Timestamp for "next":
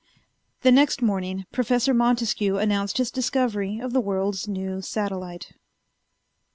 0.71-1.03